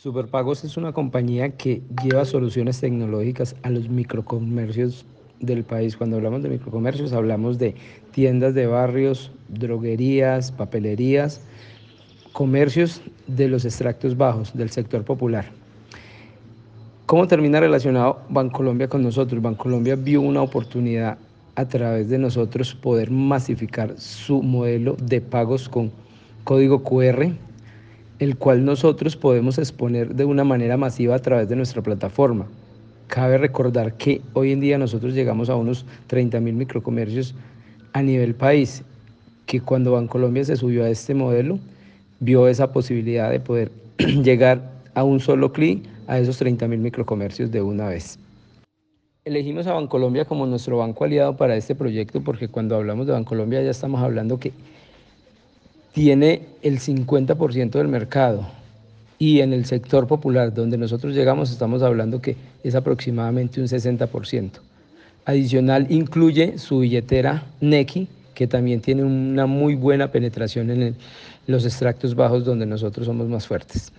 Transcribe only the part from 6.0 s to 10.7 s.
hablamos de microcomercios hablamos de tiendas de barrios, droguerías,